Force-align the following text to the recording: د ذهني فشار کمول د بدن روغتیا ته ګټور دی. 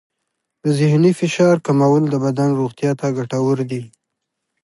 د 0.63 0.65
ذهني 0.79 1.11
فشار 1.19 1.55
کمول 1.65 2.03
د 2.09 2.15
بدن 2.25 2.49
روغتیا 2.59 2.91
ته 2.99 3.07
ګټور 3.17 3.57
دی. 3.71 3.83